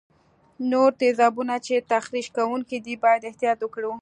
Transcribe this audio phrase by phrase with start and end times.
[0.71, 3.91] نور تیزابونه چې تخریش کوونکي دي باید احتیاط وکړو.